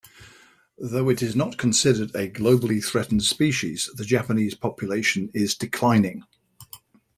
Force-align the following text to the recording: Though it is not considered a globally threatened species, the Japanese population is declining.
Though 0.79 1.09
it 1.09 1.21
is 1.21 1.35
not 1.35 1.59
considered 1.59 2.15
a 2.15 2.27
globally 2.27 2.83
threatened 2.83 3.21
species, 3.21 3.87
the 3.95 4.03
Japanese 4.03 4.55
population 4.55 5.29
is 5.31 5.53
declining. 5.53 6.23